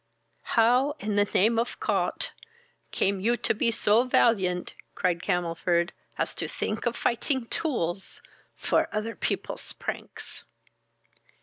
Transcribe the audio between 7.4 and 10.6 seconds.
tuels for other people's pranks?"